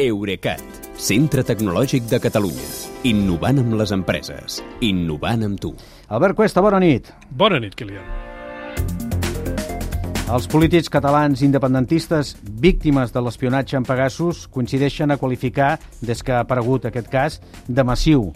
Eurecat, 0.00 0.62
centre 0.96 1.42
tecnològic 1.44 2.06
de 2.08 2.16
Catalunya. 2.24 2.68
Innovant 3.04 3.58
amb 3.60 3.74
les 3.76 3.90
empreses. 3.92 4.54
Innovant 4.80 5.44
amb 5.44 5.60
tu. 5.60 5.74
Albert 6.08 6.38
Cuesta, 6.38 6.62
bona 6.64 6.78
nit. 6.80 7.10
Bona 7.28 7.58
nit, 7.60 7.74
Kilian. 7.76 8.06
Els 10.32 10.48
polítics 10.48 10.88
catalans 10.88 11.44
independentistes 11.44 12.32
víctimes 12.64 13.12
de 13.12 13.20
l'espionatge 13.20 13.76
en 13.76 13.84
Pegasus 13.84 14.46
coincideixen 14.48 15.12
a 15.12 15.18
qualificar, 15.20 15.74
des 16.00 16.24
que 16.24 16.32
ha 16.32 16.40
aparegut 16.46 16.88
aquest 16.88 17.12
cas, 17.12 17.42
de 17.68 17.84
massiu. 17.84 18.30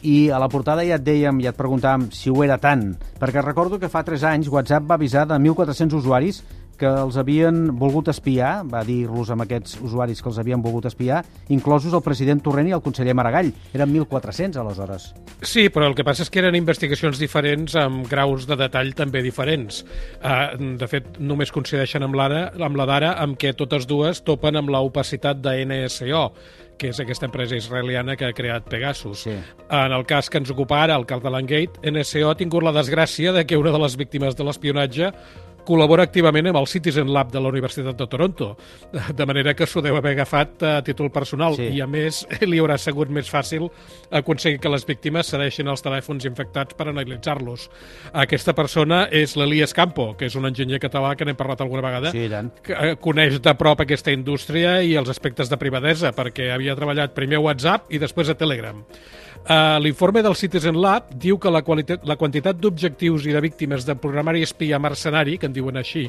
I 0.00 0.30
a 0.32 0.40
la 0.40 0.48
portada 0.48 0.88
ja 0.88 0.96
et 0.96 1.04
dèiem, 1.04 1.44
ja 1.44 1.52
et 1.52 1.60
preguntàvem 1.60 2.08
si 2.16 2.32
ho 2.32 2.40
era 2.48 2.56
tant, 2.56 2.94
perquè 3.20 3.44
recordo 3.44 3.76
que 3.76 3.92
fa 3.92 4.06
3 4.08 4.24
anys 4.32 4.48
WhatsApp 4.48 4.88
va 4.88 4.96
avisar 4.96 5.28
de 5.28 5.36
1.400 5.36 6.00
usuaris 6.00 6.40
que 6.78 6.88
els 6.88 7.16
havien 7.20 7.66
volgut 7.78 8.08
espiar, 8.12 8.64
va 8.68 8.84
dir-los 8.86 9.30
amb 9.32 9.44
aquests 9.44 9.78
usuaris 9.84 10.22
que 10.22 10.30
els 10.30 10.40
havien 10.42 10.62
volgut 10.64 10.88
espiar, 10.90 11.22
inclosos 11.54 11.94
el 11.94 12.02
president 12.04 12.42
Torrent 12.44 12.70
i 12.70 12.76
el 12.76 12.82
conseller 12.84 13.14
Maragall. 13.16 13.52
Eren 13.74 13.92
1.400, 13.92 14.60
aleshores. 14.60 15.10
Sí, 15.42 15.68
però 15.72 15.88
el 15.90 15.96
que 15.98 16.06
passa 16.06 16.24
és 16.24 16.32
que 16.32 16.42
eren 16.42 16.58
investigacions 16.58 17.20
diferents 17.20 17.76
amb 17.78 18.08
graus 18.10 18.48
de 18.48 18.58
detall 18.58 18.94
també 18.96 19.22
diferents. 19.24 19.82
Uh, 20.20 20.76
de 20.80 20.90
fet, 20.90 21.16
només 21.20 21.52
coincideixen 21.54 22.04
amb 22.06 22.18
l'ara 22.18 22.46
amb 22.64 22.78
la 22.78 22.86
d'ara 22.88 23.14
amb 23.22 23.38
què 23.40 23.54
totes 23.56 23.88
dues 23.90 24.22
topen 24.26 24.56
amb 24.58 24.72
l'opacitat 24.72 25.40
de 25.44 25.56
NSO, 25.64 26.28
que 26.78 26.90
és 26.90 27.00
aquesta 27.00 27.28
empresa 27.28 27.56
israeliana 27.56 28.16
que 28.18 28.26
ha 28.26 28.34
creat 28.36 28.68
Pegasus. 28.70 29.24
Sí. 29.26 29.36
En 29.70 29.94
el 29.94 30.06
cas 30.10 30.30
que 30.30 30.40
ens 30.42 30.50
ocupa 30.50 30.82
ara, 30.82 30.98
el 30.98 31.06
Catalan 31.06 31.46
Gate, 31.46 31.80
NSO 31.90 32.30
ha 32.30 32.38
tingut 32.38 32.66
la 32.66 32.74
desgràcia 32.74 33.32
de 33.36 33.46
que 33.46 33.58
una 33.60 33.72
de 33.74 33.82
les 33.84 33.96
víctimes 34.00 34.36
de 34.36 34.46
l'espionatge 34.46 35.12
col·labora 35.66 36.04
activament 36.06 36.46
amb 36.50 36.58
el 36.60 36.66
Citizen 36.70 37.08
Lab 37.12 37.30
de 37.32 37.40
la 37.40 37.48
Universitat 37.48 37.96
de 37.96 38.06
Toronto, 38.10 38.50
de 39.16 39.26
manera 39.26 39.54
que 39.56 39.66
s'ho 39.66 39.82
deu 39.82 39.96
haver 39.96 40.12
agafat 40.14 40.62
a 40.62 40.72
títol 40.84 41.10
personal 41.10 41.56
Sí. 41.56 41.68
i, 41.76 41.80
a 41.80 41.86
més, 41.86 42.22
li 42.50 42.58
haurà 42.60 42.76
sigut 42.78 43.08
més 43.10 43.30
fàcil 43.30 43.68
aconseguir 44.10 44.60
que 44.60 44.68
les 44.72 44.84
víctimes 44.86 45.26
cedeixin 45.32 45.68
els 45.72 45.82
telèfons 45.84 46.24
infectats 46.28 46.74
per 46.76 46.88
analitzar-los. 46.92 47.68
Aquesta 48.12 48.54
persona 48.54 49.04
és 49.10 49.36
l'Elias 49.36 49.72
Campo, 49.74 50.12
que 50.18 50.26
és 50.28 50.36
un 50.36 50.46
enginyer 50.50 50.80
català 50.82 51.14
que 51.16 51.24
n'hem 51.24 51.36
parlat 51.36 51.60
alguna 51.64 51.82
vegada, 51.84 52.10
Sí, 52.14 52.28
tant. 52.30 52.52
que 52.62 52.72
eh, 52.74 52.94
coneix 53.00 53.40
de 53.42 53.54
prop 53.58 53.80
aquesta 53.80 54.12
indústria 54.12 54.80
i 54.82 54.94
els 54.96 55.08
aspectes 55.08 55.48
de 55.50 55.56
privadesa, 55.60 56.12
perquè 56.14 56.50
havia 56.54 56.76
treballat 56.76 57.14
primer 57.14 57.40
a 57.40 57.44
WhatsApp 57.48 57.90
i 57.94 57.98
després 57.98 58.28
a 58.30 58.34
Telegram. 58.38 58.84
Uh, 59.44 59.76
L'informe 59.84 60.22
del 60.24 60.36
Citizen 60.40 60.78
Lab 60.80 61.10
diu 61.20 61.36
que 61.36 61.50
la, 61.52 61.60
qualitat, 61.60 62.06
la 62.08 62.16
quantitat 62.16 62.56
d'objectius 62.56 63.26
i 63.28 63.34
de 63.34 63.42
víctimes 63.44 63.84
de 63.84 63.92
programari 64.00 64.40
espia 64.46 64.78
mercenari, 64.80 65.36
que 65.36 65.50
en 65.50 65.52
diuen 65.52 65.76
així, 65.76 66.06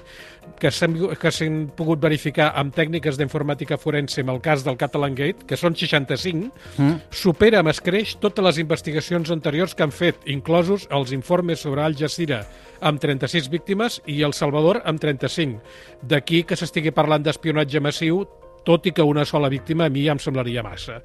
que 0.55 0.71
s'han 0.71 0.95
que 1.19 1.31
s'han 1.35 1.57
pogut 1.75 1.99
verificar 1.99 2.53
amb 2.55 2.71
tècniques 2.75 3.19
d'informàtica 3.19 3.75
forense 3.81 4.23
en 4.23 4.31
el 4.31 4.39
cas 4.39 4.63
del 4.63 4.79
Catalan 4.79 5.17
Gate, 5.19 5.43
que 5.49 5.59
són 5.59 5.75
65, 5.75 6.47
mm. 6.79 7.11
supera 7.11 7.59
amb 7.59 7.73
escreix 7.73 8.15
totes 8.23 8.47
les 8.47 8.63
investigacions 8.63 9.33
anteriors 9.35 9.75
que 9.75 9.83
han 9.83 9.91
fet, 9.91 10.23
inclosos 10.31 10.87
els 10.95 11.11
informes 11.11 11.59
sobre 11.67 11.83
Al 11.83 11.99
Jazeera 11.99 12.45
amb 12.79 13.03
36 13.03 13.51
víctimes 13.51 13.99
i 14.07 14.21
El 14.23 14.31
Salvador 14.31 14.79
amb 14.87 15.01
35. 15.03 15.59
D'aquí 16.07 16.45
que 16.47 16.55
s'estigui 16.55 16.95
parlant 16.95 17.27
d'espionatge 17.27 17.83
massiu, 17.83 18.23
tot 18.63 18.87
i 18.87 18.95
que 18.95 19.03
una 19.03 19.27
sola 19.27 19.51
víctima 19.51 19.89
a 19.89 19.91
mi 19.91 20.07
ja 20.07 20.15
em 20.15 20.23
semblaria 20.23 20.63
massa. 20.63 21.01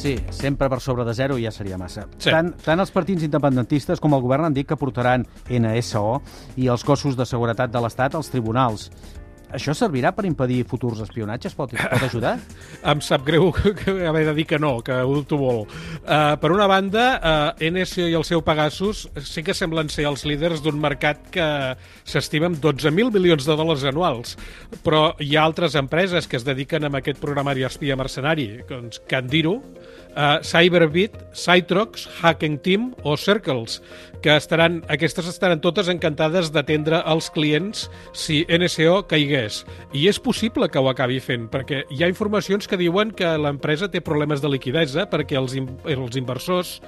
Sí, 0.00 0.14
sempre 0.32 0.70
per 0.72 0.78
sobre 0.80 1.04
de 1.04 1.12
zero 1.12 1.34
ja 1.36 1.50
seria 1.52 1.76
massa. 1.76 2.06
Sí. 2.16 2.30
Tant, 2.32 2.54
tant 2.64 2.80
els 2.80 2.92
partits 2.94 3.26
independentistes 3.26 4.00
com 4.00 4.14
el 4.16 4.22
govern 4.24 4.46
han 4.46 4.54
dit 4.56 4.64
que 4.64 4.78
portaran 4.80 5.26
NSO 5.52 6.04
i 6.56 6.70
els 6.72 6.84
cossos 6.88 7.18
de 7.18 7.26
seguretat 7.28 7.68
de 7.74 7.82
l'Estat 7.84 8.16
als 8.16 8.32
tribunals. 8.32 8.88
Això 9.56 9.74
servirà 9.76 10.12
per 10.14 10.26
impedir 10.28 10.62
futurs 10.68 11.00
espionatges? 11.04 11.54
Pot, 11.58 11.74
pot 11.74 12.04
ajudar? 12.06 12.36
Em 12.90 13.02
sap 13.04 13.24
greu 13.26 13.50
que 13.52 13.94
haver 14.10 14.24
de 14.28 14.34
dir 14.38 14.46
que 14.50 14.58
no, 14.62 14.76
que 14.86 14.94
ho 14.94 15.14
dubto 15.18 15.38
molt. 15.40 15.74
Uh, 16.04 16.36
per 16.40 16.52
una 16.54 16.68
banda, 16.70 17.06
uh, 17.18 17.70
NSO 17.70 18.08
i 18.10 18.16
el 18.18 18.26
seu 18.26 18.44
Pegasus 18.46 19.06
sí 19.26 19.44
que 19.46 19.56
semblen 19.56 19.90
ser 19.92 20.06
els 20.10 20.24
líders 20.28 20.62
d'un 20.64 20.78
mercat 20.80 21.30
que 21.34 21.48
s'estima 22.04 22.50
amb 22.50 22.60
12.000 22.62 23.12
milions 23.14 23.46
de 23.46 23.56
dòlars 23.58 23.86
anuals, 23.90 24.36
però 24.84 25.10
hi 25.20 25.34
ha 25.36 25.44
altres 25.44 25.76
empreses 25.78 26.28
que 26.30 26.38
es 26.38 26.46
dediquen 26.46 26.86
a 26.86 26.92
aquest 27.00 27.20
programari 27.22 27.66
espia 27.66 27.98
mercenari, 27.98 28.48
doncs 28.68 29.02
Candiro, 29.10 29.58
uh, 30.14 30.38
Cyberbit, 30.46 31.16
Cytrox, 31.34 32.06
Hacking 32.20 32.58
Team 32.62 32.90
o 33.02 33.16
Circles, 33.16 33.80
que 34.22 34.36
estaran, 34.36 34.82
aquestes 34.88 35.28
estaran 35.30 35.62
totes 35.64 35.88
encantades 35.88 36.50
d'atendre 36.52 37.00
els 37.08 37.30
clients 37.32 37.88
si 38.12 38.42
NSO 38.48 39.04
caigués. 39.10 39.39
I 39.96 40.06
és 40.10 40.18
possible 40.22 40.68
que 40.70 40.78
ho 40.80 40.88
acabi 40.90 41.20
fent, 41.20 41.48
perquè 41.52 41.84
hi 41.90 42.02
ha 42.02 42.08
informacions 42.10 42.68
que 42.68 42.78
diuen 42.80 43.12
que 43.16 43.30
l'empresa 43.40 43.88
té 43.90 44.02
problemes 44.04 44.42
de 44.42 44.50
liquidesa 44.52 45.06
perquè 45.10 45.38
els, 45.40 45.56
els 45.84 46.18
inversors 46.20 46.78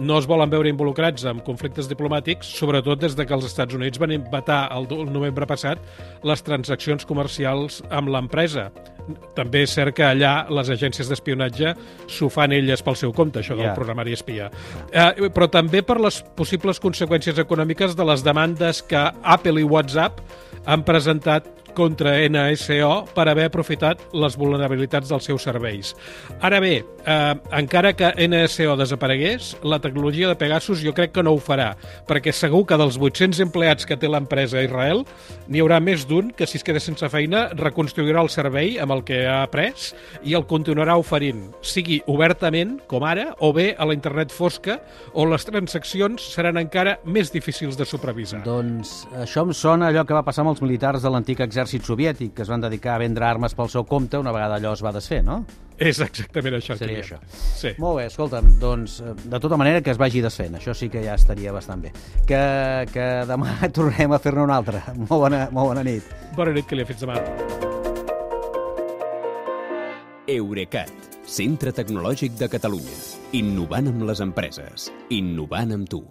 no 0.00 0.18
es 0.18 0.26
volen 0.28 0.50
veure 0.52 0.70
involucrats 0.72 1.26
en 1.28 1.42
conflictes 1.44 1.88
diplomàtics, 1.90 2.48
sobretot 2.56 3.00
des 3.02 3.16
de 3.16 3.26
que 3.26 3.36
els 3.36 3.46
Estats 3.48 3.76
Units 3.76 4.00
van 4.00 4.16
vetar 4.32 4.62
el, 4.76 4.88
el 4.96 5.12
novembre 5.12 5.46
passat 5.46 5.82
les 6.26 6.42
transaccions 6.46 7.04
comercials 7.08 7.82
amb 7.90 8.08
l'empresa. 8.12 8.70
També 9.34 9.64
és 9.64 9.72
cert 9.74 9.96
que 9.96 10.04
allà 10.06 10.46
les 10.52 10.70
agències 10.70 11.08
d'espionatge 11.10 11.74
s'ho 12.10 12.28
fan 12.30 12.52
elles 12.54 12.82
pel 12.86 12.96
seu 12.96 13.12
compte, 13.16 13.40
això 13.40 13.56
Ja. 13.56 13.66
del 13.66 13.74
programari 13.74 14.12
espia. 14.14 14.50
Eh, 14.92 15.28
però 15.34 15.50
també 15.50 15.82
per 15.82 15.98
les 16.00 16.22
possibles 16.36 16.80
conseqüències 16.80 17.38
econòmiques 17.38 17.96
de 17.96 18.04
les 18.04 18.22
demandes 18.24 18.82
que 18.82 19.00
Apple 19.22 19.60
i 19.60 19.64
WhatsApp 19.64 20.20
han 20.66 20.84
presentat 20.84 21.48
contra 21.80 22.12
NSO 22.28 23.06
per 23.16 23.24
haver 23.30 23.46
aprofitat 23.48 24.02
les 24.12 24.36
vulnerabilitats 24.36 25.08
dels 25.08 25.24
seus 25.30 25.46
serveis. 25.46 25.94
Ara 26.44 26.60
bé, 26.60 26.82
eh, 27.06 27.34
encara 27.56 27.94
que 27.96 28.12
NSO 28.28 28.76
desaparegués, 28.76 29.54
la 29.64 29.80
tecnologia 29.80 30.28
de 30.28 30.36
Pegasus 30.36 30.82
jo 30.84 30.92
crec 30.92 31.14
que 31.14 31.24
no 31.24 31.32
ho 31.32 31.40
farà, 31.40 31.72
perquè 32.08 32.34
segur 32.36 32.66
que 32.68 32.76
dels 32.76 32.98
800 33.00 33.40
empleats 33.46 33.88
que 33.88 33.96
té 33.96 34.10
l'empresa 34.10 34.58
a 34.60 34.64
Israel, 34.66 35.06
n'hi 35.48 35.62
haurà 35.62 35.80
més 35.80 36.04
d'un 36.08 36.30
que 36.36 36.46
si 36.46 36.58
es 36.60 36.66
queda 36.66 36.82
sense 36.82 37.08
feina 37.08 37.46
reconstruirà 37.56 38.20
el 38.20 38.28
servei 38.28 38.76
amb 38.82 38.92
el 38.98 39.04
que 39.08 39.22
ha 39.26 39.40
après 39.46 39.94
i 40.26 40.34
el 40.36 40.44
continuarà 40.50 40.98
oferint, 41.00 41.46
sigui 41.62 42.00
obertament, 42.10 42.76
com 42.90 43.06
ara, 43.06 43.30
o 43.38 43.52
bé 43.56 43.70
a 43.78 43.86
la 43.88 43.96
internet 43.96 44.34
fosca, 44.34 44.80
on 45.14 45.30
les 45.32 45.46
transaccions 45.46 46.28
seran 46.34 46.60
encara 46.60 46.98
més 47.04 47.32
difícils 47.32 47.78
de 47.78 47.86
supervisar. 47.88 48.42
doncs 48.44 49.06
això 49.16 49.46
em 49.46 49.54
sona 49.54 49.88
allò 49.88 50.04
que 50.04 50.16
va 50.16 50.24
passar 50.26 50.42
amb 50.44 50.52
els 50.52 50.62
militars 50.62 51.02
de 51.02 51.10
l'antic 51.12 51.40
exèrcit 51.40 51.69
soviètic, 51.78 52.34
que 52.34 52.42
es 52.42 52.50
van 52.50 52.60
dedicar 52.60 52.96
a 52.96 52.98
vendre 52.98 53.24
armes 53.28 53.54
pel 53.54 53.70
seu 53.70 53.84
compte 53.86 54.18
una 54.18 54.32
vegada 54.34 54.58
allò 54.58 54.72
es 54.74 54.82
va 54.82 54.90
desfer, 54.90 55.22
no? 55.22 55.44
És 55.80 56.00
exactament 56.02 56.58
això. 56.58 56.74
Seria 56.76 57.00
això. 57.00 57.16
Sí. 57.30 57.70
Molt 57.80 58.00
bé, 58.00 58.08
escolta'm, 58.10 58.50
doncs, 58.60 58.98
eh, 59.00 59.14
de 59.22 59.40
tota 59.40 59.56
manera 59.56 59.80
que 59.80 59.94
es 59.94 60.00
vagi 60.00 60.20
desfent, 60.20 60.58
això 60.58 60.74
sí 60.74 60.90
que 60.90 61.04
ja 61.06 61.14
estaria 61.14 61.54
bastant 61.54 61.86
bé. 61.86 61.94
Que, 62.26 62.42
que 62.92 63.06
demà 63.30 63.54
tornem 63.78 64.12
a 64.12 64.18
fer-ne 64.18 64.42
una 64.44 64.58
altra. 64.60 64.82
Molt 64.98 65.28
bona, 65.28 65.46
molt 65.54 65.72
bona 65.72 65.86
nit. 65.86 66.10
Bona 66.36 66.52
nit, 66.56 66.66
Kilian. 66.68 66.90
Fins 66.90 67.06
demà. 67.06 67.16
Eurecat, 70.30 70.92
centre 71.26 71.72
tecnològic 71.72 72.36
de 72.38 72.50
Catalunya. 72.52 72.98
Innovant 73.40 73.88
amb 73.90 74.04
les 74.10 74.20
empreses. 74.20 74.90
Innovant 75.16 75.78
amb 75.78 75.88
tu. 75.90 76.04